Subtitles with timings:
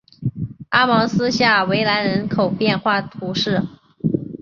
[0.69, 3.61] 阿芒斯下韦兰人口变化图示